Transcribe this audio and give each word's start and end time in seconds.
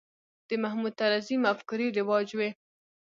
د 0.47 0.49
محمود 0.63 0.93
طرزي 0.99 1.35
مفکورې 1.45 1.87
رواج 1.97 2.27
وې. 2.37 2.49